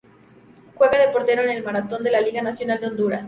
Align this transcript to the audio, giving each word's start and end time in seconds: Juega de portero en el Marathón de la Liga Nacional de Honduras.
Juega 0.77 0.97
de 0.97 1.13
portero 1.13 1.43
en 1.43 1.51
el 1.51 1.63
Marathón 1.63 2.03
de 2.03 2.09
la 2.09 2.21
Liga 2.21 2.41
Nacional 2.41 2.79
de 2.79 2.87
Honduras. 2.87 3.19